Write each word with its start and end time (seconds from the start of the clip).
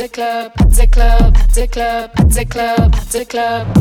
the 0.00 0.08
club, 0.08 0.52
at 0.56 0.70
the 0.70 0.86
club, 0.86 1.36
at 1.36 1.50
the 1.52 1.66
club, 1.66 2.10
at 2.16 2.30
the 2.30 2.44
club, 2.46 2.94
at 2.94 3.08
the 3.10 3.24
club. 3.26 3.79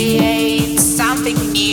Create 0.00 0.80
something 0.80 1.36
new. 1.52 1.69